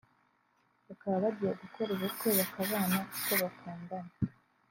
bakaba 0.87 1.15
bagiye 1.25 1.53
gukora 1.61 1.89
ubukwe 1.95 2.27
bakabana 2.39 2.97
kuko 3.11 3.31
bakundana 3.41 4.11